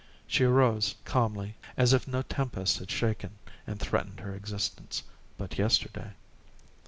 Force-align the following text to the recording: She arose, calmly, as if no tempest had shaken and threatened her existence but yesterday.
She 0.25 0.43
arose, 0.45 0.95
calmly, 1.05 1.57
as 1.77 1.93
if 1.93 2.07
no 2.07 2.23
tempest 2.23 2.79
had 2.79 2.89
shaken 2.89 3.35
and 3.67 3.79
threatened 3.79 4.21
her 4.21 4.33
existence 4.33 5.03
but 5.37 5.59
yesterday. 5.59 6.13